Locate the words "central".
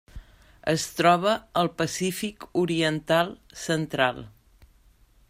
3.67-4.23